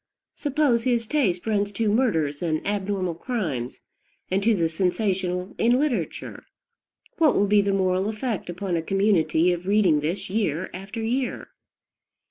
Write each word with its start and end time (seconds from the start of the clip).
Suppose 0.33 0.81
his 0.81 1.05
taste 1.05 1.45
runs 1.45 1.71
to 1.73 1.87
murders 1.93 2.41
and 2.41 2.65
abnormal 2.65 3.13
crimes, 3.13 3.81
and 4.31 4.41
to 4.41 4.55
the 4.55 4.67
sensational 4.67 5.53
in 5.59 5.77
literature: 5.79 6.47
what 7.19 7.35
will 7.35 7.45
be 7.45 7.61
the 7.61 7.71
moral 7.71 8.09
effect 8.09 8.49
upon 8.49 8.75
a 8.75 8.81
community 8.81 9.51
of 9.53 9.67
reading 9.67 9.99
this 9.99 10.27
year 10.27 10.71
after 10.73 11.03
year? 11.03 11.49